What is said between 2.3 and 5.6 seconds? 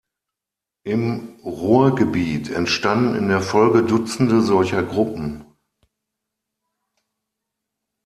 entstanden in der Folge Dutzende solcher Gruppen.